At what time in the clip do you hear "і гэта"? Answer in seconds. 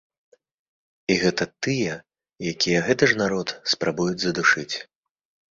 1.15-1.45